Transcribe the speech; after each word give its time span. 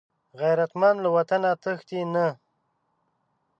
غیرتمند 0.39 0.97
له 1.03 1.09
وطنه 1.15 1.51
تښتي 1.63 2.01
نه 2.13 2.27